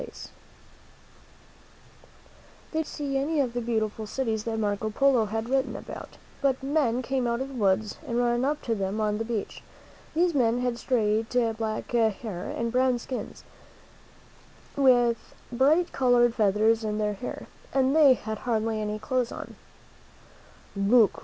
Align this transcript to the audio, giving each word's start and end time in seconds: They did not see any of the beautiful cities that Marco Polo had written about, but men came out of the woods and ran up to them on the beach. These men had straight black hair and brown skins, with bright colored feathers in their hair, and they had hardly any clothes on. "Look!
They 0.01 0.05
did 2.71 2.79
not 2.79 2.85
see 2.87 3.19
any 3.19 3.39
of 3.39 3.53
the 3.53 3.61
beautiful 3.61 4.07
cities 4.07 4.45
that 4.45 4.57
Marco 4.57 4.89
Polo 4.89 5.25
had 5.25 5.47
written 5.47 5.75
about, 5.75 6.17
but 6.41 6.63
men 6.63 7.03
came 7.03 7.27
out 7.27 7.39
of 7.39 7.49
the 7.49 7.53
woods 7.53 7.99
and 8.07 8.17
ran 8.17 8.43
up 8.43 8.63
to 8.63 8.73
them 8.73 8.99
on 8.99 9.19
the 9.19 9.23
beach. 9.23 9.61
These 10.15 10.33
men 10.33 10.61
had 10.61 10.79
straight 10.79 11.27
black 11.55 11.91
hair 11.91 12.49
and 12.49 12.71
brown 12.71 12.97
skins, 12.97 13.43
with 14.75 15.35
bright 15.51 15.91
colored 15.91 16.33
feathers 16.33 16.83
in 16.83 16.97
their 16.97 17.13
hair, 17.13 17.45
and 17.71 17.95
they 17.95 18.15
had 18.15 18.39
hardly 18.39 18.81
any 18.81 18.97
clothes 18.97 19.31
on. 19.31 19.55
"Look! 20.75 21.19